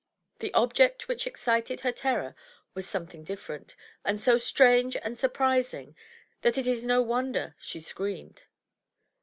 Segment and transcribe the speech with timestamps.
[0.39, 2.35] The object which excited her terror
[2.73, 5.95] was something different, and so strange and surprising
[6.41, 8.47] that it is no wonder she screamed.